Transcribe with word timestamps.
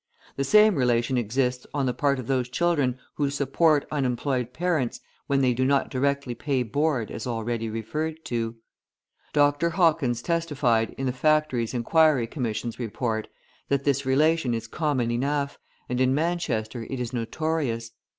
The 0.35 0.43
same 0.43 0.77
relation 0.77 1.15
exists 1.15 1.67
on 1.75 1.85
the 1.85 1.93
part 1.93 2.17
of 2.17 2.25
those 2.25 2.49
children 2.49 2.97
who 3.17 3.29
support 3.29 3.87
unemployed 3.91 4.51
parents 4.51 4.97
{147a} 5.27 5.27
when 5.27 5.41
they 5.41 5.53
do 5.53 5.63
not 5.63 5.91
directly 5.91 6.33
pay 6.33 6.63
board 6.63 7.11
as 7.11 7.27
already 7.27 7.69
referred 7.69 8.25
to. 8.25 8.55
Dr. 9.31 9.69
Hawkins 9.69 10.23
testified 10.23 10.95
in 10.97 11.05
the 11.05 11.11
Factories' 11.13 11.75
Inquiry 11.75 12.25
Commission's 12.25 12.79
Report 12.79 13.27
that 13.69 13.83
this 13.83 14.03
relation 14.03 14.55
is 14.55 14.65
common 14.65 15.11
enough, 15.11 15.59
and 15.87 16.01
in 16.01 16.15
Manchester 16.15 16.87
it 16.89 16.99
is 16.99 17.13
notorious. 17.13 17.91